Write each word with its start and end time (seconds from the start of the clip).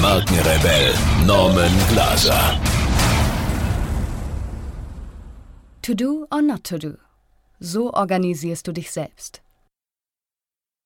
Markenrebell 0.00 0.94
Norman 1.26 1.70
Glaser. 1.90 2.58
To 5.82 5.94
do 5.94 6.26
or 6.30 6.40
not 6.40 6.64
to 6.64 6.78
do. 6.78 6.96
So 7.58 7.92
organisierst 7.92 8.66
du 8.66 8.72
dich 8.72 8.92
selbst. 8.92 9.42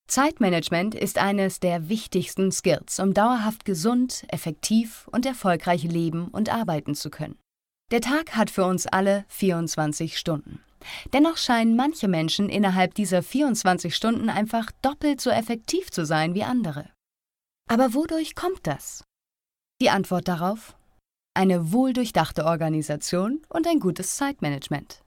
Zeitmanagement 0.09 0.97
ist 0.97 1.19
eines 1.19 1.61
der 1.61 1.89
wichtigsten 1.89 2.51
Skills, 2.51 2.99
um 2.99 3.15
dauerhaft 3.15 3.65
gesund, 3.65 4.25
effektiv 4.29 5.09
und 5.13 5.27
erfolgreich 5.27 5.85
leben 5.85 6.27
und 6.29 6.53
arbeiten 6.53 6.97
zu 6.97 7.09
können. 7.09 7.39
Der 7.93 8.01
Tag 8.01 8.35
hat 8.35 8.51
für 8.51 8.65
uns 8.65 8.89
alle 8.89 9.25
24 9.29 10.19
Stunden. 10.19 10.59
Dennoch 11.13 11.37
scheinen 11.37 11.77
manche 11.77 12.09
Menschen 12.09 12.49
innerhalb 12.49 12.95
dieser 12.95 13.23
24 13.23 13.95
Stunden 13.95 14.29
einfach 14.29 14.73
doppelt 14.83 15.21
so 15.21 15.31
effektiv 15.31 15.93
zu 15.93 16.05
sein 16.05 16.35
wie 16.35 16.43
andere. 16.43 16.94
Aber 17.69 17.95
wodurch 17.95 18.35
kommt 18.35 18.67
das? 18.67 19.05
Die 19.81 19.91
Antwort 19.91 20.29
darauf? 20.29 20.77
Eine 21.35 21.73
wohldurchdachte 21.73 22.45
Organisation 22.45 23.43
und 23.49 23.67
ein 23.67 23.81
gutes 23.81 24.17
Zeitmanagement. 24.17 25.03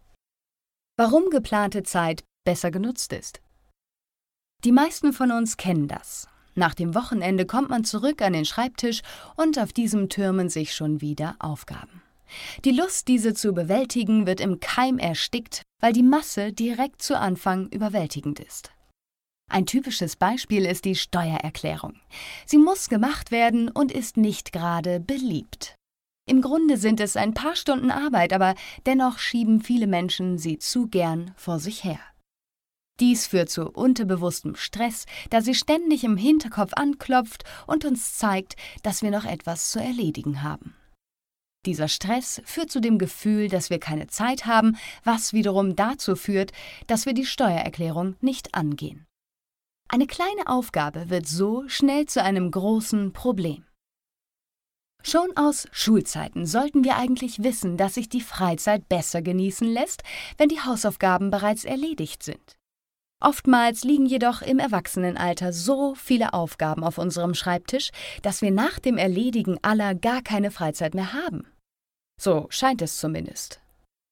Warum 0.97 1.29
geplante 1.29 1.83
Zeit 1.83 2.23
besser 2.47 2.71
genutzt 2.71 3.11
ist. 3.11 3.41
Die 4.63 4.71
meisten 4.71 5.11
von 5.11 5.31
uns 5.31 5.57
kennen 5.57 5.87
das. 5.87 6.27
Nach 6.55 6.73
dem 6.73 6.95
Wochenende 6.95 7.45
kommt 7.45 7.69
man 7.69 7.83
zurück 7.83 8.21
an 8.21 8.33
den 8.33 8.45
Schreibtisch 8.45 9.01
und 9.35 9.59
auf 9.59 9.73
diesem 9.73 10.07
türmen 10.09 10.49
sich 10.49 10.73
schon 10.73 11.01
wieder 11.01 11.35
Aufgaben. 11.39 12.01
Die 12.65 12.71
Lust, 12.71 13.09
diese 13.09 13.33
zu 13.33 13.53
bewältigen, 13.53 14.25
wird 14.25 14.39
im 14.39 14.59
Keim 14.59 14.97
erstickt, 14.97 15.61
weil 15.81 15.93
die 15.93 16.03
Masse 16.03 16.53
direkt 16.53 17.01
zu 17.01 17.17
Anfang 17.17 17.67
überwältigend 17.67 18.39
ist. 18.39 18.71
Ein 19.49 19.65
typisches 19.65 20.17
Beispiel 20.17 20.65
ist 20.65 20.85
die 20.85 20.95
Steuererklärung. 20.95 21.95
Sie 22.45 22.57
muss 22.57 22.89
gemacht 22.89 23.31
werden 23.31 23.69
und 23.69 23.91
ist 23.91 24.17
nicht 24.17 24.51
gerade 24.51 24.99
beliebt. 24.99 25.75
Im 26.29 26.41
Grunde 26.41 26.75
sind 26.75 26.99
es 26.99 27.15
ein 27.15 27.33
paar 27.33 27.55
Stunden 27.55 27.89
Arbeit, 27.89 28.33
aber 28.33 28.55
dennoch 28.85 29.17
schieben 29.17 29.61
viele 29.61 29.87
Menschen 29.87 30.37
sie 30.37 30.59
zu 30.59 30.87
gern 30.87 31.33
vor 31.37 31.59
sich 31.59 31.85
her. 31.85 31.99
Dies 32.99 33.27
führt 33.27 33.49
zu 33.49 33.69
unterbewusstem 33.69 34.55
Stress, 34.55 35.05
da 35.29 35.41
sie 35.41 35.53
ständig 35.55 36.03
im 36.03 36.17
Hinterkopf 36.17 36.73
anklopft 36.75 37.45
und 37.65 37.85
uns 37.85 38.15
zeigt, 38.15 38.55
dass 38.83 39.01
wir 39.01 39.11
noch 39.11 39.23
etwas 39.23 39.71
zu 39.71 39.79
erledigen 39.79 40.43
haben. 40.43 40.75
Dieser 41.65 41.87
Stress 41.87 42.41
führt 42.43 42.71
zu 42.71 42.81
dem 42.81 42.97
Gefühl, 42.97 43.47
dass 43.49 43.69
wir 43.69 43.79
keine 43.79 44.07
Zeit 44.07 44.45
haben, 44.45 44.77
was 45.03 45.31
wiederum 45.31 45.75
dazu 45.75 46.15
führt, 46.15 46.51
dass 46.87 47.05
wir 47.05 47.13
die 47.13 47.25
Steuererklärung 47.25 48.15
nicht 48.19 48.53
angehen. 48.53 49.06
Eine 49.89 50.07
kleine 50.07 50.47
Aufgabe 50.47 51.09
wird 51.09 51.27
so 51.27 51.67
schnell 51.67 52.07
zu 52.07 52.21
einem 52.21 52.51
großen 52.51 53.13
Problem. 53.13 53.63
Schon 55.01 55.37
aus 55.37 55.67
Schulzeiten 55.71 56.45
sollten 56.45 56.83
wir 56.83 56.97
eigentlich 56.97 57.41
wissen, 57.41 57.77
dass 57.77 57.93
sich 57.93 58.09
die 58.09 58.21
Freizeit 58.21 58.89
besser 58.89 59.21
genießen 59.21 59.67
lässt, 59.67 60.03
wenn 60.37 60.49
die 60.49 60.59
Hausaufgaben 60.59 61.31
bereits 61.31 61.63
erledigt 61.63 62.23
sind. 62.23 62.57
Oftmals 63.23 63.83
liegen 63.83 64.05
jedoch 64.05 64.41
im 64.41 64.59
Erwachsenenalter 64.59 65.53
so 65.53 65.95
viele 65.95 66.33
Aufgaben 66.33 66.83
auf 66.83 66.97
unserem 66.97 67.33
Schreibtisch, 67.33 67.91
dass 68.21 68.41
wir 68.41 68.51
nach 68.51 68.79
dem 68.79 68.97
Erledigen 68.97 69.57
aller 69.61 69.95
gar 69.95 70.21
keine 70.21 70.51
Freizeit 70.51 70.93
mehr 70.93 71.13
haben. 71.13 71.47
So 72.21 72.47
scheint 72.49 72.81
es 72.81 72.97
zumindest. 72.97 73.61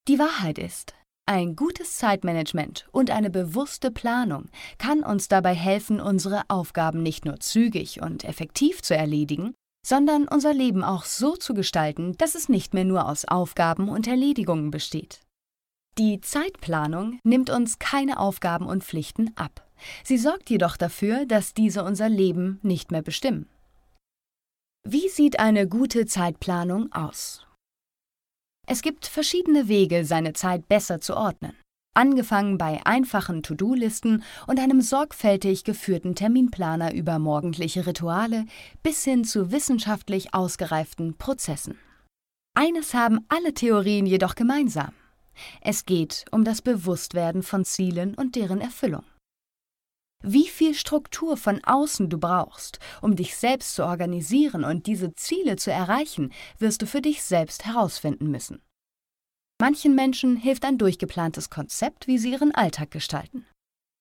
Die 0.08 0.18
Wahrheit 0.18 0.58
ist, 0.58 0.94
ein 1.28 1.56
gutes 1.56 1.98
Zeitmanagement 1.98 2.88
und 2.92 3.10
eine 3.10 3.30
bewusste 3.30 3.92
Planung 3.92 4.46
kann 4.78 5.04
uns 5.04 5.28
dabei 5.28 5.54
helfen, 5.54 6.00
unsere 6.00 6.44
Aufgaben 6.50 7.02
nicht 7.02 7.26
nur 7.26 7.40
zügig 7.40 8.02
und 8.02 8.24
effektiv 8.24 8.82
zu 8.82 8.96
erledigen, 8.96 9.54
sondern 9.86 10.28
unser 10.28 10.54
Leben 10.54 10.84
auch 10.84 11.04
so 11.04 11.36
zu 11.36 11.54
gestalten, 11.54 12.16
dass 12.18 12.36
es 12.36 12.50
nicht 12.50 12.74
mehr 12.74 12.86
nur 12.86 13.08
aus 13.08 13.26
Aufgaben 13.26 13.90
und 13.90 14.08
Erledigungen 14.08 14.72
besteht. 14.72 15.22
Die 15.98 16.20
Zeitplanung 16.22 17.20
nimmt 17.24 17.50
uns 17.50 17.80
keine 17.80 18.20
Aufgaben 18.20 18.66
und 18.66 18.84
Pflichten 18.84 19.32
ab. 19.36 19.66
Sie 20.04 20.18
sorgt 20.18 20.50
jedoch 20.50 20.78
dafür, 20.78 21.26
dass 21.26 21.54
diese 21.54 21.84
unser 21.84 22.10
Leben 22.10 22.60
nicht 22.64 22.92
mehr 22.92 23.02
bestimmen. 23.02 23.48
Wie 24.84 25.10
sieht 25.10 25.40
eine 25.40 25.68
gute 25.68 26.06
Zeitplanung 26.06 26.92
aus? 26.92 27.46
Es 28.68 28.82
gibt 28.82 29.06
verschiedene 29.06 29.68
Wege, 29.68 30.06
seine 30.06 30.34
Zeit 30.34 30.68
besser 30.68 31.00
zu 31.00 31.16
ordnen. 31.16 31.54
Angefangen 31.94 32.58
bei 32.58 32.82
einfachen 32.86 33.42
To-Do-Listen 33.42 34.24
und 34.48 34.60
einem 34.60 34.82
sorgfältig 34.82 35.64
geführten 35.64 36.14
Terminplaner 36.14 36.94
über 36.94 37.20
morgendliche 37.20 37.88
Rituale 37.88 38.46
bis 38.84 39.04
hin 39.06 39.24
zu 39.24 39.52
wissenschaftlich 39.52 40.34
ausgereiften 40.34 41.18
Prozessen. 41.18 41.78
Eines 42.54 42.94
haben 42.94 43.26
alle 43.30 43.54
Theorien 43.54 44.06
jedoch 44.06 44.36
gemeinsam. 44.36 44.92
Es 45.62 45.86
geht 45.86 46.26
um 46.32 46.44
das 46.44 46.62
Bewusstwerden 46.62 47.44
von 47.44 47.64
Zielen 47.66 48.14
und 48.16 48.36
deren 48.36 48.62
Erfüllung. 48.62 49.04
Wie 50.24 50.48
viel 50.48 50.74
Struktur 50.74 51.38
von 51.38 51.64
außen 51.64 52.10
du 52.10 52.18
brauchst, 52.18 52.80
um 53.02 53.16
dich 53.16 53.36
selbst 53.36 53.76
zu 53.76 53.86
organisieren 53.86 54.64
und 54.64 54.88
diese 54.88 55.14
Ziele 55.14 55.56
zu 55.56 55.72
erreichen, 55.72 56.32
wirst 56.58 56.82
du 56.82 56.88
für 56.88 57.02
dich 57.02 57.24
selbst 57.24 57.66
herausfinden 57.66 58.32
müssen. 58.32 58.62
Manchen 59.62 59.96
Menschen 59.96 60.36
hilft 60.36 60.66
ein 60.66 60.78
durchgeplantes 60.78 61.50
Konzept, 61.50 62.08
wie 62.08 62.18
sie 62.18 62.32
ihren 62.32 62.54
Alltag 62.54 62.92
gestalten. 62.92 63.46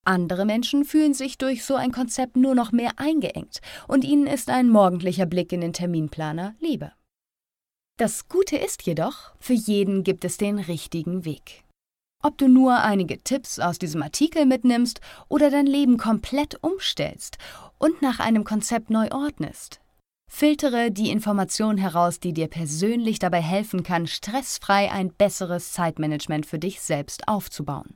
Andere 0.05 0.45
Menschen 0.45 0.85
fühlen 0.85 1.15
sich 1.15 1.39
durch 1.39 1.65
so 1.65 1.77
ein 1.77 1.93
Konzept 1.93 2.37
nur 2.37 2.55
noch 2.55 2.73
mehr 2.73 2.99
eingeengt 2.99 3.61
und 3.89 4.05
ihnen 4.05 4.27
ist 4.27 4.51
ein 4.51 4.69
morgendlicher 4.69 5.27
Blick 5.27 5.53
in 5.53 5.61
den 5.61 5.73
Terminplaner 5.73 6.55
lieber. 6.61 6.93
Das 7.97 8.29
Gute 8.29 8.57
ist 8.57 8.83
jedoch, 8.83 9.33
für 9.39 9.53
jeden 9.53 10.03
gibt 10.03 10.25
es 10.25 10.37
den 10.37 10.59
richtigen 10.59 11.25
Weg. 11.25 11.65
Ob 12.25 12.39
du 12.39 12.49
nur 12.49 12.83
einige 12.83 13.23
Tipps 13.23 13.59
aus 13.59 13.79
diesem 13.79 14.03
Artikel 14.03 14.47
mitnimmst 14.47 15.03
oder 15.29 15.51
dein 15.51 15.67
Leben 15.67 15.99
komplett 15.99 16.57
umstellst 16.63 17.37
und 17.77 18.01
nach 18.01 18.19
einem 18.19 18.45
Konzept 18.45 18.89
neu 18.89 19.11
ordnest. 19.11 19.81
Filtere 20.27 20.91
die 20.91 21.11
Information 21.11 21.77
heraus, 21.77 22.21
die 22.21 22.33
dir 22.33 22.49
persönlich 22.49 23.19
dabei 23.19 23.43
helfen 23.43 23.83
kann, 23.83 24.07
stressfrei 24.07 24.91
ein 24.91 25.13
besseres 25.13 25.73
Zeitmanagement 25.73 26.47
für 26.47 26.59
dich 26.59 26.81
selbst 26.81 27.29
aufzubauen. 27.29 27.95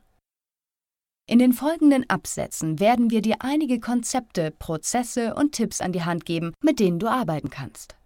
In 1.26 1.38
den 1.38 1.54
folgenden 1.54 2.08
Absätzen 2.10 2.80
werden 2.80 3.10
wir 3.10 3.22
dir 3.22 3.36
einige 3.40 3.80
Konzepte, 3.80 4.50
Prozesse 4.50 5.34
und 5.36 5.52
Tipps 5.52 5.80
an 5.80 5.92
die 5.92 6.04
Hand 6.04 6.26
geben, 6.26 6.52
mit 6.62 6.80
denen 6.80 6.98
du 6.98 7.08
arbeiten 7.08 7.48
kannst. 7.48 7.97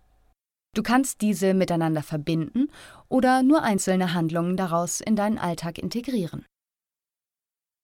Du 0.75 0.83
kannst 0.83 1.21
diese 1.21 1.53
miteinander 1.53 2.03
verbinden 2.03 2.69
oder 3.09 3.43
nur 3.43 3.63
einzelne 3.63 4.15
Handlungen 4.15 4.57
daraus 4.57 5.01
in 5.01 5.17
deinen 5.17 5.39
Alltag 5.39 5.79
integrieren. 5.79 6.47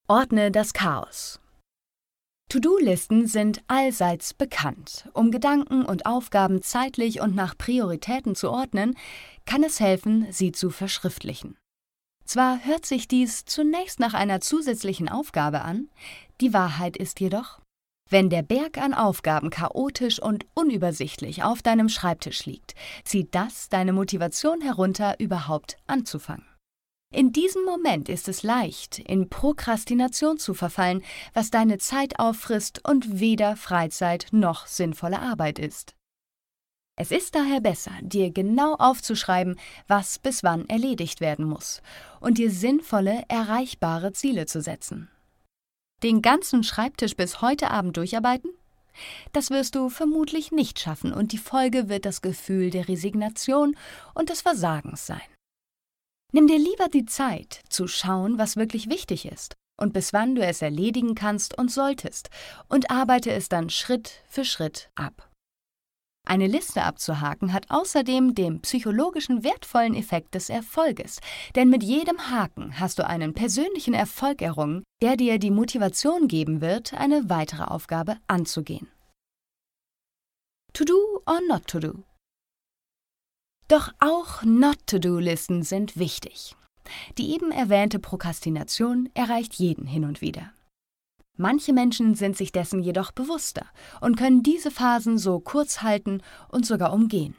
Ordne 0.09 0.51
das 0.51 0.73
Chaos. 0.73 1.39
To-Do-Listen 2.49 3.27
sind 3.27 3.63
allseits 3.67 4.33
bekannt. 4.33 5.07
Um 5.13 5.31
Gedanken 5.31 5.85
und 5.85 6.07
Aufgaben 6.07 6.63
zeitlich 6.63 7.21
und 7.21 7.35
nach 7.35 7.59
Prioritäten 7.59 8.35
zu 8.35 8.51
ordnen, 8.51 8.97
kann 9.45 9.63
es 9.63 9.81
helfen, 9.81 10.27
sie 10.33 10.53
zu 10.53 10.71
verschriftlichen. 10.71 11.59
Zwar 12.25 12.65
hört 12.65 12.87
sich 12.87 13.07
dies 13.07 13.45
zunächst 13.45 14.01
nach 14.01 14.15
einer 14.15 14.41
zusätzlichen 14.41 15.11
Aufgabe 15.11 15.61
an, 15.61 15.91
die 16.41 16.55
Wahrheit 16.55 16.97
ist 16.97 17.21
jedoch, 17.21 17.61
wenn 18.09 18.31
der 18.31 18.43
Berg 18.43 18.79
an 18.79 18.95
Aufgaben 18.95 19.51
chaotisch 19.51 20.21
und 20.21 20.47
unübersichtlich 20.55 21.43
auf 21.43 21.63
deinem 21.63 21.89
Schreibtisch 21.89 22.47
liegt, 22.47 22.75
zieht 23.05 23.35
das 23.35 23.69
deine 23.69 23.93
Motivation 23.93 24.61
herunter, 24.61 25.19
überhaupt 25.19 25.77
anzufangen. 25.87 26.47
In 27.11 27.33
diesem 27.33 27.65
Moment 27.65 28.11
ist 28.11 28.29
es 28.29 28.43
leicht, 28.43 28.99
in 28.99 29.31
Prokrastination 29.31 30.37
zu 30.37 30.53
verfallen, 30.53 31.03
was 31.33 31.51
deine 31.51 31.79
Zeit 31.79 32.19
auffrisst 32.19 32.87
und 32.87 33.19
weder 33.21 33.57
Freizeit 33.57 34.27
noch 34.31 34.67
sinnvolle 34.67 35.19
Arbeit 35.19 35.59
ist. 35.59 35.95
Es 37.01 37.11
ist 37.11 37.35
daher 37.35 37.61
besser, 37.61 37.93
dir 38.03 38.31
genau 38.31 38.75
aufzuschreiben, 38.75 39.59
was 39.87 40.19
bis 40.19 40.43
wann 40.43 40.69
erledigt 40.69 41.21
werden 41.21 41.47
muss, 41.47 41.81
und 42.21 42.39
dir 42.39 42.51
sinnvolle, 42.51 43.23
erreichbare 43.29 44.13
Ziele 44.13 44.47
zu 44.47 44.61
setzen. 44.61 45.09
Den 46.03 46.23
ganzen 46.23 46.63
Schreibtisch 46.63 47.17
bis 47.17 47.41
heute 47.41 47.71
Abend 47.71 47.97
durcharbeiten? 47.97 48.51
Das 49.33 49.51
wirst 49.51 49.75
du 49.75 49.89
vermutlich 49.91 50.53
nicht 50.53 50.79
schaffen 50.79 51.13
und 51.13 51.33
die 51.33 51.39
Folge 51.39 51.89
wird 51.89 52.05
das 52.05 52.23
Gefühl 52.23 52.71
der 52.71 52.89
Resignation 52.89 53.77
und 54.15 54.31
des 54.31 54.43
Versagens 54.43 55.07
sein. 55.07 55.21
Nimm 56.33 56.47
dir 56.47 56.59
lieber 56.59 56.89
die 56.89 57.07
Zeit, 57.07 57.63
zu 57.69 57.89
schauen, 57.89 58.39
was 58.39 58.57
wirklich 58.57 58.89
wichtig 58.89 59.27
ist 59.27 59.57
und 59.79 59.93
bis 59.93 60.13
wann 60.13 60.35
du 60.35 60.45
es 60.45 60.61
erledigen 60.61 61.15
kannst 61.15 61.57
und 61.57 61.71
solltest, 61.71 62.31
und 62.69 62.91
arbeite 62.91 63.33
es 63.33 63.49
dann 63.49 63.71
Schritt 63.71 64.25
für 64.29 64.45
Schritt 64.45 64.91
ab. 64.97 65.31
Eine 66.29 66.47
Liste 66.47 66.83
abzuhaken 66.83 67.55
hat 67.55 67.71
außerdem 67.71 68.35
den 68.35 68.61
psychologischen 68.61 69.45
wertvollen 69.45 69.95
Effekt 69.95 70.35
des 70.35 70.51
Erfolges, 70.51 71.21
denn 71.57 71.71
mit 71.71 71.83
jedem 71.83 72.31
Haken 72.31 72.79
hast 72.79 72.99
du 72.99 73.07
einen 73.07 73.33
persönlichen 73.33 73.95
Erfolg 73.95 74.43
errungen, 74.43 74.85
der 75.01 75.17
dir 75.17 75.39
die 75.39 75.51
Motivation 75.51 76.29
geben 76.29 76.61
wird, 76.61 76.93
eine 76.93 77.31
weitere 77.31 77.65
Aufgabe 77.65 78.19
anzugehen. 78.27 78.89
To 80.75 80.85
do 80.85 81.23
or 81.25 81.41
not 81.49 81.67
to 81.67 81.81
do? 81.81 82.05
Doch 83.69 83.93
auch 83.99 84.43
Not-to-Do-Listen 84.43 85.63
sind 85.63 85.97
wichtig. 85.97 86.57
Die 87.17 87.33
eben 87.33 87.53
erwähnte 87.53 87.99
Prokrastination 87.99 89.09
erreicht 89.15 89.55
jeden 89.55 89.87
hin 89.87 90.05
und 90.05 90.21
wieder. 90.21 90.53
Manche 91.41 91.73
Menschen 91.73 92.17
sind 92.17 92.37
sich 92.37 92.51
dessen 92.51 92.83
jedoch 92.83 93.13
bewusster 93.13 93.65
und 94.01 94.17
können 94.17 94.43
diese 94.43 94.73
Phasen 94.73 95.19
so 95.19 95.39
kurz 95.39 95.83
halten 95.83 96.21
und 96.49 96.67
sogar 96.67 96.93
umgehen. 96.93 97.37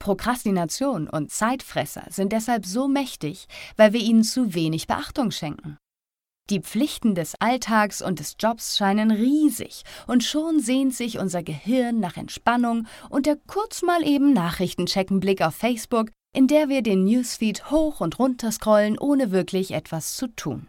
Prokrastination 0.00 1.06
und 1.06 1.30
Zeitfresser 1.30 2.06
sind 2.08 2.32
deshalb 2.32 2.64
so 2.64 2.88
mächtig, 2.88 3.46
weil 3.76 3.92
wir 3.92 4.00
ihnen 4.00 4.24
zu 4.24 4.54
wenig 4.54 4.86
Beachtung 4.86 5.30
schenken. 5.30 5.76
Die 6.48 6.60
Pflichten 6.60 7.14
des 7.14 7.34
Alltags 7.38 8.00
und 8.00 8.18
des 8.18 8.36
Jobs 8.40 8.78
scheinen 8.78 9.10
riesig, 9.10 9.84
und 10.06 10.24
schon 10.24 10.58
sehnt 10.58 10.94
sich 10.94 11.18
unser 11.18 11.42
Gehirn 11.42 12.00
nach 12.00 12.16
Entspannung 12.16 12.86
und 13.10 13.26
der 13.26 13.36
kurz 13.46 13.82
mal 13.82 14.02
eben 14.02 14.32
Nachrichtenchecken 14.32 15.20
Blick 15.20 15.42
auf 15.42 15.54
Facebook, 15.54 16.10
in 16.34 16.46
der 16.46 16.70
wir 16.70 16.80
den 16.80 17.04
Newsfeed 17.04 17.70
hoch 17.70 18.00
und 18.00 18.18
runter 18.18 18.50
scrollen, 18.50 18.98
ohne 18.98 19.30
wirklich 19.30 19.72
etwas 19.72 20.16
zu 20.16 20.26
tun. 20.28 20.68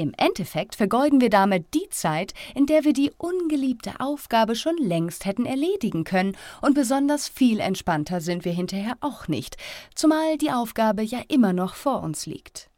Im 0.00 0.14
Endeffekt 0.16 0.76
vergeuden 0.76 1.20
wir 1.20 1.28
damit 1.28 1.74
die 1.74 1.86
Zeit, 1.90 2.32
in 2.54 2.64
der 2.64 2.84
wir 2.84 2.94
die 2.94 3.12
ungeliebte 3.18 4.00
Aufgabe 4.00 4.56
schon 4.56 4.78
längst 4.78 5.26
hätten 5.26 5.44
erledigen 5.44 6.04
können, 6.04 6.38
und 6.62 6.72
besonders 6.72 7.28
viel 7.28 7.60
entspannter 7.60 8.22
sind 8.22 8.46
wir 8.46 8.52
hinterher 8.52 8.96
auch 9.02 9.28
nicht, 9.28 9.58
zumal 9.94 10.38
die 10.38 10.52
Aufgabe 10.52 11.02
ja 11.02 11.20
immer 11.28 11.52
noch 11.52 11.74
vor 11.74 12.02
uns 12.02 12.24
liegt. 12.24 12.70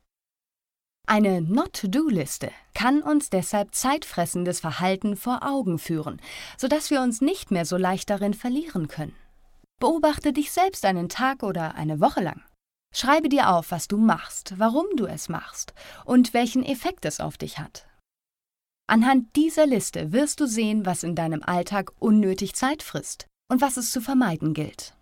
Eine 1.06 1.42
Not-to-Do-Liste 1.42 2.50
kann 2.74 3.02
uns 3.02 3.30
deshalb 3.30 3.72
zeitfressendes 3.72 4.58
Verhalten 4.58 5.14
vor 5.14 5.44
Augen 5.44 5.78
führen, 5.78 6.20
sodass 6.56 6.90
wir 6.90 7.02
uns 7.02 7.20
nicht 7.20 7.52
mehr 7.52 7.66
so 7.66 7.76
leicht 7.76 8.10
darin 8.10 8.34
verlieren 8.34 8.88
können. 8.88 9.14
Beobachte 9.78 10.32
dich 10.32 10.50
selbst 10.50 10.84
einen 10.84 11.08
Tag 11.08 11.44
oder 11.44 11.76
eine 11.76 12.00
Woche 12.00 12.20
lang. 12.20 12.42
Schreibe 12.92 13.28
dir 13.28 13.50
auf, 13.50 13.70
was 13.70 13.88
du 13.88 13.96
machst, 13.96 14.54
warum 14.58 14.86
du 14.96 15.06
es 15.06 15.28
machst 15.28 15.72
und 16.04 16.34
welchen 16.34 16.64
Effekt 16.64 17.04
es 17.04 17.20
auf 17.20 17.38
dich 17.38 17.58
hat. 17.58 17.86
Anhand 18.86 19.34
dieser 19.36 19.66
Liste 19.66 20.12
wirst 20.12 20.40
du 20.40 20.46
sehen, 20.46 20.84
was 20.84 21.02
in 21.02 21.14
deinem 21.14 21.42
Alltag 21.42 21.92
unnötig 21.98 22.54
Zeit 22.54 22.82
frisst 22.82 23.26
und 23.50 23.60
was 23.60 23.76
es 23.76 23.90
zu 23.90 24.00
vermeiden 24.00 24.52
gilt. 24.54 24.94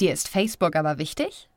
Dir 0.00 0.12
ist 0.12 0.28
Facebook 0.28 0.76
aber 0.76 0.98
wichtig? 0.98 1.48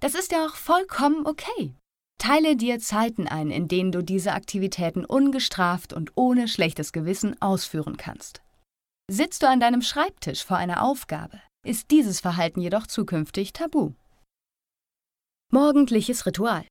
Das 0.00 0.14
ist 0.14 0.32
ja 0.32 0.46
auch 0.46 0.54
vollkommen 0.54 1.26
okay. 1.26 1.72
Teile 2.18 2.56
dir 2.56 2.78
Zeiten 2.78 3.26
ein, 3.26 3.50
in 3.50 3.68
denen 3.68 3.90
du 3.90 4.02
diese 4.02 4.32
Aktivitäten 4.32 5.04
ungestraft 5.04 5.92
und 5.92 6.12
ohne 6.14 6.46
schlechtes 6.46 6.92
Gewissen 6.92 7.40
ausführen 7.42 7.96
kannst. 7.96 8.42
Sitzt 9.10 9.42
du 9.42 9.48
an 9.48 9.60
deinem 9.60 9.82
Schreibtisch 9.82 10.44
vor 10.44 10.56
einer 10.56 10.82
Aufgabe, 10.82 11.40
ist 11.66 11.90
dieses 11.90 12.20
Verhalten 12.20 12.60
jedoch 12.60 12.86
zukünftig 12.86 13.52
tabu. 13.52 13.92
Morgendliches 15.54 16.26
Ritual. 16.26 16.66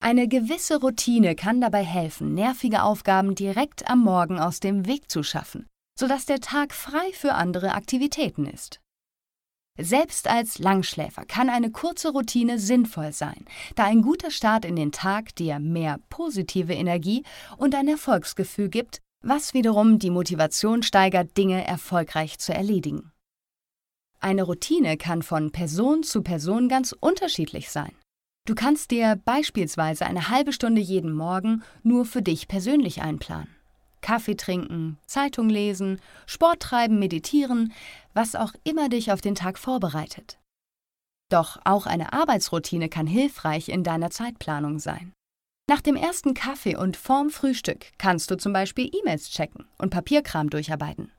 Eine 0.00 0.28
gewisse 0.28 0.78
Routine 0.78 1.34
kann 1.34 1.60
dabei 1.60 1.82
helfen, 1.82 2.32
nervige 2.32 2.84
Aufgaben 2.84 3.34
direkt 3.34 3.90
am 3.90 4.04
Morgen 4.04 4.38
aus 4.38 4.60
dem 4.60 4.86
Weg 4.86 5.10
zu 5.10 5.24
schaffen, 5.24 5.66
sodass 5.98 6.26
der 6.26 6.38
Tag 6.38 6.72
frei 6.72 7.10
für 7.12 7.34
andere 7.34 7.72
Aktivitäten 7.72 8.46
ist. 8.46 8.78
Selbst 9.76 10.28
als 10.28 10.60
Langschläfer 10.60 11.24
kann 11.24 11.50
eine 11.50 11.72
kurze 11.72 12.12
Routine 12.12 12.60
sinnvoll 12.60 13.12
sein, 13.12 13.44
da 13.74 13.82
ein 13.82 14.02
guter 14.02 14.30
Start 14.30 14.64
in 14.64 14.76
den 14.76 14.92
Tag 14.92 15.34
dir 15.34 15.58
mehr 15.58 15.98
positive 16.08 16.74
Energie 16.74 17.24
und 17.56 17.74
ein 17.74 17.88
Erfolgsgefühl 17.88 18.68
gibt, 18.68 19.00
was 19.24 19.54
wiederum 19.54 19.98
die 19.98 20.10
Motivation 20.10 20.84
steigert, 20.84 21.36
Dinge 21.36 21.66
erfolgreich 21.66 22.38
zu 22.38 22.54
erledigen. 22.54 23.10
Eine 24.20 24.42
Routine 24.42 24.98
kann 24.98 25.22
von 25.22 25.50
Person 25.50 26.02
zu 26.02 26.22
Person 26.22 26.68
ganz 26.68 26.92
unterschiedlich 26.92 27.70
sein. 27.70 27.92
Du 28.46 28.54
kannst 28.54 28.90
dir 28.90 29.18
beispielsweise 29.24 30.04
eine 30.04 30.28
halbe 30.28 30.52
Stunde 30.52 30.80
jeden 30.80 31.12
Morgen 31.12 31.62
nur 31.82 32.04
für 32.04 32.20
dich 32.20 32.46
persönlich 32.46 33.00
einplanen. 33.00 33.48
Kaffee 34.02 34.34
trinken, 34.34 34.98
Zeitung 35.06 35.48
lesen, 35.48 36.00
Sport 36.26 36.60
treiben, 36.60 36.98
meditieren, 36.98 37.72
was 38.14 38.34
auch 38.34 38.52
immer 38.64 38.88
dich 38.88 39.12
auf 39.12 39.20
den 39.20 39.34
Tag 39.34 39.58
vorbereitet. 39.58 40.38
Doch 41.30 41.58
auch 41.64 41.86
eine 41.86 42.12
Arbeitsroutine 42.12 42.88
kann 42.88 43.06
hilfreich 43.06 43.68
in 43.68 43.84
deiner 43.84 44.10
Zeitplanung 44.10 44.78
sein. 44.78 45.12
Nach 45.68 45.80
dem 45.80 45.96
ersten 45.96 46.34
Kaffee 46.34 46.76
und 46.76 46.96
vorm 46.96 47.30
Frühstück 47.30 47.92
kannst 47.96 48.30
du 48.30 48.36
zum 48.36 48.52
Beispiel 48.52 48.90
E-Mails 48.92 49.30
checken 49.30 49.66
und 49.78 49.90
Papierkram 49.90 50.50
durcharbeiten. 50.50 51.12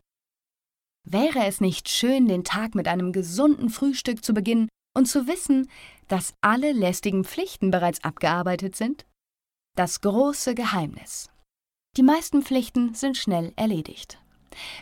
Wäre 1.03 1.45
es 1.45 1.61
nicht 1.61 1.89
schön, 1.89 2.27
den 2.27 2.43
Tag 2.43 2.75
mit 2.75 2.87
einem 2.87 3.11
gesunden 3.11 3.69
Frühstück 3.69 4.23
zu 4.23 4.33
beginnen 4.33 4.69
und 4.95 5.07
zu 5.07 5.27
wissen, 5.27 5.69
dass 6.07 6.33
alle 6.41 6.71
lästigen 6.71 7.23
Pflichten 7.23 7.71
bereits 7.71 8.03
abgearbeitet 8.03 8.75
sind? 8.75 9.05
Das 9.75 10.01
große 10.01 10.53
Geheimnis. 10.53 11.29
Die 11.97 12.03
meisten 12.03 12.43
Pflichten 12.43 12.93
sind 12.93 13.17
schnell 13.17 13.53
erledigt. 13.55 14.19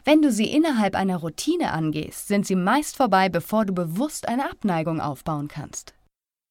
Wenn 0.04 0.21
du 0.21 0.31
sie 0.31 0.51
innerhalb 0.51 0.95
einer 0.95 1.18
Routine 1.18 1.71
angehst, 1.71 2.27
sind 2.27 2.45
sie 2.45 2.56
meist 2.56 2.98
vorbei, 2.98 3.30
bevor 3.30 3.66
du 3.66 3.74
bewusst 3.74 4.27
eine 4.27 4.50
Abneigung 4.50 5.00
aufbauen 5.00 5.48
kannst. 5.48 5.94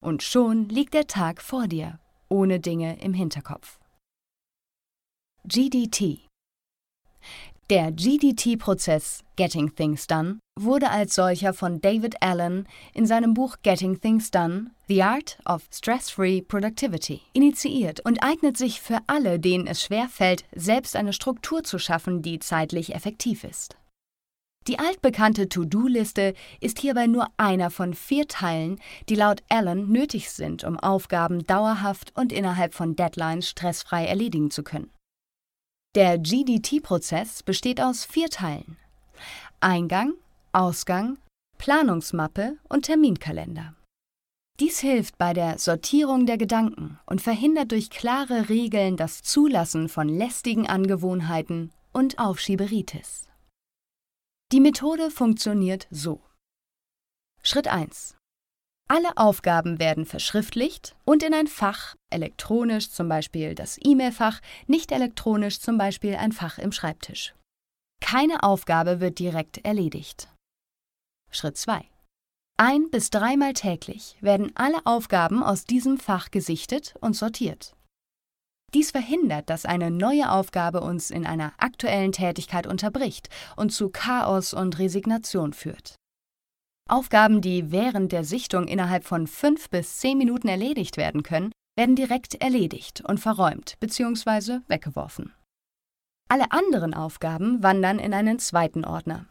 Und 0.00 0.23
schon 0.23 0.69
liegt 0.69 0.94
der 0.94 1.09
Tag 1.09 1.43
vor 1.43 1.67
dir, 1.67 1.99
ohne 2.29 2.61
Dinge 2.61 3.00
im 3.00 3.15
Hinterkopf. 3.15 3.81
GDT 5.44 6.27
der 7.70 7.93
GDT-Prozess 7.93 9.25
Getting 9.37 9.75
Things 9.75 10.06
Done 10.06 10.39
wurde 10.58 10.91
als 10.91 11.15
solcher 11.15 11.53
von 11.53 11.82
David 11.82 12.22
Allen 12.22 12.67
in 12.94 13.06
seinem 13.06 13.34
Buch 13.34 13.56
Getting 13.63 14.01
Things 14.01 14.31
Done 14.31 14.70
The 14.89 15.03
Art 15.03 15.39
of 15.44 15.69
Stress-Free 15.70 16.41
Productivity 16.43 17.20
initiiert 17.34 18.01
und 18.01 18.22
eignet 18.22 18.56
sich 18.56 18.81
für 18.81 19.01
alle, 19.06 19.39
denen 19.39 19.67
es 19.67 19.82
schwerfällt, 19.82 20.44
selbst 20.55 20.96
eine 20.96 21.13
Struktur 21.13 21.63
zu 21.63 21.79
schaffen, 21.79 22.22
die 22.22 22.39
zeitlich 22.39 22.94
effektiv 22.94 23.44
ist. 23.44 23.77
Die 24.67 24.79
altbekannte 24.79 25.48
To-Do-Liste 25.48 26.34
ist 26.60 26.79
hierbei 26.79 27.06
nur 27.06 27.29
einer 27.37 27.70
von 27.70 27.93
vier 27.93 28.29
Teilen, 28.29 28.81
die 29.10 29.15
laut 29.15 29.43
Allen 29.51 29.91
nötig 29.91 30.31
sind, 30.31 30.65
um 30.65 30.79
Aufgaben 30.79 31.46
dauerhaft 31.46 32.13
und 32.15 32.32
innerhalb 32.32 32.72
von 32.72 32.96
Deadlines 32.96 33.48
stressfrei 33.48 34.06
erledigen 34.06 34.51
zu 34.51 34.63
können. 34.63 34.91
Der 35.94 36.18
GDT-Prozess 36.18 37.42
besteht 37.42 37.80
aus 37.80 38.04
vier 38.04 38.28
Teilen. 38.28 38.76
Eingang, 39.60 40.14
Ausgang, 40.52 41.18
Planungsmappe 41.56 42.58
und 42.68 42.82
Terminkalender. 42.82 43.74
Dies 44.60 44.80
hilft 44.80 45.18
bei 45.18 45.32
der 45.32 45.58
Sortierung 45.58 46.26
der 46.26 46.36
Gedanken 46.36 46.98
und 47.06 47.22
verhindert 47.22 47.72
durch 47.72 47.90
klare 47.90 48.48
Regeln 48.48 48.96
das 48.96 49.22
Zulassen 49.22 49.88
von 49.88 50.08
lästigen 50.08 50.66
Angewohnheiten 50.66 51.72
und 51.92 52.18
Aufschieberitis. 52.18 53.28
Die 54.52 54.60
Methode 54.60 55.10
funktioniert 55.10 55.86
so. 55.90 56.20
Schritt 57.42 57.68
1. 57.68 58.18
Alle 58.90 59.18
Aufgaben 59.18 59.78
werden 59.78 60.06
verschriftlicht 60.06 60.96
und 61.04 61.22
in 61.22 61.34
ein 61.34 61.46
Fach, 61.46 61.94
elektronisch 62.08 62.90
zum 62.90 63.06
Beispiel 63.06 63.54
das 63.54 63.78
E-Mail-Fach, 63.78 64.40
nicht 64.66 64.92
elektronisch 64.92 65.60
zum 65.60 65.76
Beispiel 65.76 66.16
ein 66.16 66.32
Fach 66.32 66.56
im 66.58 66.72
Schreibtisch. 66.72 67.34
Keine 68.00 68.42
Aufgabe 68.42 69.00
wird 69.00 69.18
direkt 69.18 69.58
erledigt. 69.58 70.28
Schritt 71.30 71.58
2. 71.58 71.84
Ein 72.56 72.90
bis 72.90 73.10
dreimal 73.10 73.52
täglich 73.52 74.16
werden 74.22 74.52
alle 74.54 74.84
Aufgaben 74.86 75.42
aus 75.42 75.64
diesem 75.64 75.98
Fach 75.98 76.30
gesichtet 76.30 76.94
und 77.00 77.14
sortiert. 77.14 77.76
Dies 78.72 78.90
verhindert, 78.90 79.50
dass 79.50 79.66
eine 79.66 79.90
neue 79.90 80.30
Aufgabe 80.30 80.80
uns 80.80 81.10
in 81.10 81.26
einer 81.26 81.52
aktuellen 81.58 82.12
Tätigkeit 82.12 82.66
unterbricht 82.66 83.28
und 83.56 83.70
zu 83.70 83.90
Chaos 83.90 84.54
und 84.54 84.78
Resignation 84.78 85.52
führt. 85.52 85.97
Aufgaben, 86.88 87.40
die 87.40 87.70
während 87.70 88.12
der 88.12 88.24
Sichtung 88.24 88.66
innerhalb 88.66 89.04
von 89.04 89.26
fünf 89.26 89.68
bis 89.70 89.98
zehn 89.98 90.16
Minuten 90.16 90.48
erledigt 90.48 90.96
werden 90.96 91.22
können, 91.22 91.52
werden 91.76 91.96
direkt 91.96 92.34
erledigt 92.34 93.02
und 93.06 93.18
verräumt 93.18 93.78
bzw. 93.78 94.60
weggeworfen. 94.68 95.34
Alle 96.28 96.50
anderen 96.50 96.94
Aufgaben 96.94 97.62
wandern 97.62 97.98
in 97.98 98.12
einen 98.12 98.38
zweiten 98.38 98.84
Ordner. 98.84 99.26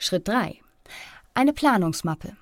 Schritt 0.00 0.26
3. 0.28 0.60
Eine 1.34 1.52
Planungsmappe. 1.52 2.36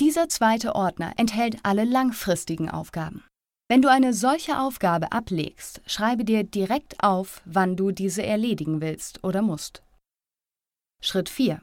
Dieser 0.00 0.28
zweite 0.28 0.74
Ordner 0.74 1.14
enthält 1.16 1.58
alle 1.62 1.84
langfristigen 1.84 2.68
Aufgaben. 2.68 3.24
Wenn 3.68 3.80
du 3.80 3.88
eine 3.88 4.12
solche 4.12 4.58
Aufgabe 4.58 5.12
ablegst, 5.12 5.80
schreibe 5.86 6.24
dir 6.24 6.44
direkt 6.44 7.02
auf, 7.02 7.40
wann 7.44 7.76
du 7.76 7.92
diese 7.92 8.22
erledigen 8.22 8.80
willst 8.80 9.24
oder 9.24 9.40
musst. 9.40 9.82
Schritt 11.00 11.28
4. 11.28 11.62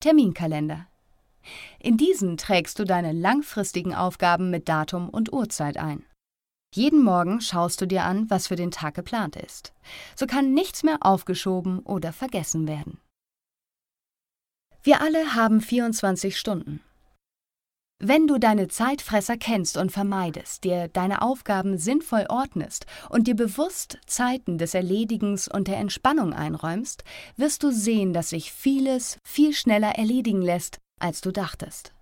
Terminkalender. 0.00 0.86
In 1.78 1.96
diesen 1.96 2.36
trägst 2.36 2.78
du 2.78 2.84
deine 2.84 3.12
langfristigen 3.12 3.94
Aufgaben 3.94 4.50
mit 4.50 4.68
Datum 4.68 5.08
und 5.08 5.32
Uhrzeit 5.32 5.76
ein. 5.76 6.04
Jeden 6.74 7.02
Morgen 7.02 7.40
schaust 7.40 7.80
du 7.80 7.86
dir 7.86 8.04
an, 8.04 8.28
was 8.28 8.48
für 8.48 8.56
den 8.56 8.70
Tag 8.70 8.94
geplant 8.94 9.36
ist. 9.36 9.72
So 10.14 10.26
kann 10.26 10.52
nichts 10.52 10.82
mehr 10.82 10.98
aufgeschoben 11.00 11.78
oder 11.80 12.12
vergessen 12.12 12.66
werden. 12.66 13.00
Wir 14.82 15.00
alle 15.00 15.34
haben 15.34 15.60
24 15.60 16.36
Stunden. 16.38 16.80
Wenn 17.98 18.26
du 18.26 18.36
deine 18.36 18.68
Zeitfresser 18.68 19.38
kennst 19.38 19.78
und 19.78 19.90
vermeidest, 19.90 20.64
dir 20.64 20.88
deine 20.88 21.22
Aufgaben 21.22 21.78
sinnvoll 21.78 22.26
ordnest 22.28 22.84
und 23.08 23.26
dir 23.26 23.34
bewusst 23.34 23.98
Zeiten 24.06 24.58
des 24.58 24.74
Erledigens 24.74 25.48
und 25.48 25.66
der 25.66 25.78
Entspannung 25.78 26.34
einräumst, 26.34 27.04
wirst 27.36 27.62
du 27.62 27.70
sehen, 27.70 28.12
dass 28.12 28.30
sich 28.30 28.52
vieles 28.52 29.18
viel 29.24 29.54
schneller 29.54 29.92
erledigen 29.96 30.42
lässt, 30.42 30.76
als 31.00 31.22
du 31.22 31.32
dachtest. 31.32 31.94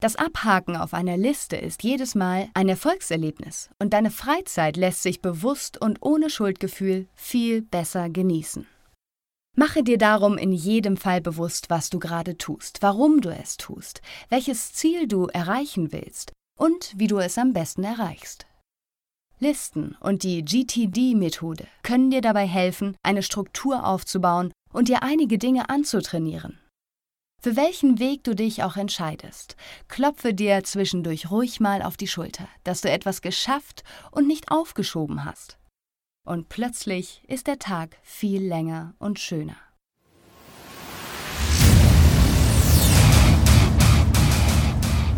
Das 0.00 0.14
Abhaken 0.14 0.76
auf 0.76 0.94
einer 0.94 1.16
Liste 1.16 1.56
ist 1.56 1.82
jedes 1.82 2.14
Mal 2.14 2.48
ein 2.54 2.68
Erfolgserlebnis 2.68 3.70
und 3.80 3.94
deine 3.94 4.12
Freizeit 4.12 4.76
lässt 4.76 5.02
sich 5.02 5.22
bewusst 5.22 5.80
und 5.80 5.98
ohne 6.02 6.30
Schuldgefühl 6.30 7.08
viel 7.14 7.62
besser 7.62 8.10
genießen. 8.10 8.66
Mache 9.58 9.82
dir 9.82 9.96
darum 9.96 10.36
in 10.36 10.52
jedem 10.52 10.98
Fall 10.98 11.22
bewusst, 11.22 11.70
was 11.70 11.88
du 11.88 11.98
gerade 11.98 12.36
tust, 12.36 12.82
warum 12.82 13.22
du 13.22 13.30
es 13.30 13.56
tust, 13.56 14.02
welches 14.28 14.74
Ziel 14.74 15.08
du 15.08 15.28
erreichen 15.28 15.92
willst 15.92 16.32
und 16.58 16.92
wie 16.94 17.06
du 17.06 17.16
es 17.16 17.38
am 17.38 17.54
besten 17.54 17.82
erreichst. 17.82 18.46
Listen 19.38 19.96
und 20.00 20.24
die 20.24 20.44
GTD-Methode 20.44 21.66
können 21.82 22.10
dir 22.10 22.20
dabei 22.20 22.46
helfen, 22.46 22.98
eine 23.02 23.22
Struktur 23.22 23.86
aufzubauen 23.86 24.52
und 24.74 24.88
dir 24.88 25.02
einige 25.02 25.38
Dinge 25.38 25.70
anzutrainieren. 25.70 26.58
Für 27.42 27.56
welchen 27.56 27.98
Weg 27.98 28.24
du 28.24 28.34
dich 28.34 28.62
auch 28.62 28.76
entscheidest, 28.76 29.56
klopfe 29.88 30.34
dir 30.34 30.64
zwischendurch 30.64 31.30
ruhig 31.30 31.60
mal 31.60 31.80
auf 31.80 31.96
die 31.96 32.08
Schulter, 32.08 32.46
dass 32.64 32.82
du 32.82 32.90
etwas 32.90 33.22
geschafft 33.22 33.84
und 34.10 34.26
nicht 34.26 34.50
aufgeschoben 34.50 35.24
hast 35.24 35.56
und 36.26 36.48
plötzlich 36.48 37.22
ist 37.28 37.46
der 37.46 37.58
Tag 37.58 37.96
viel 38.02 38.42
länger 38.42 38.94
und 38.98 39.18
schöner. 39.18 39.56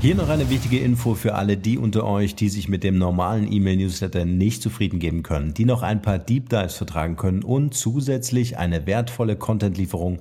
Hier 0.01 0.15
noch 0.15 0.29
eine 0.29 0.49
wichtige 0.49 0.79
Info 0.79 1.15
für 1.15 1.35
alle 1.35 1.57
die 1.57 1.77
unter 1.77 2.05
euch, 2.05 2.37
die 2.37 2.51
sich 2.51 2.69
mit 2.69 2.85
dem 2.85 2.99
normalen 2.99 3.51
E-Mail-Newsletter 3.51 4.25
nicht 4.25 4.63
zufrieden 4.63 5.01
geben 5.01 5.25
können, 5.25 5.55
die 5.55 5.65
noch 5.65 5.83
ein 5.83 6.03
paar 6.03 6.21
Deep 6.21 6.49
Dives 6.51 6.75
vertragen 6.75 7.17
können 7.17 7.43
und 7.43 7.75
zusätzlich 7.75 8.59
eine 8.59 8.87
wertvolle 8.87 9.35
Content-Lieferung 9.35 10.21